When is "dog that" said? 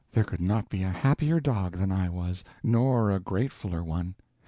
1.39-1.91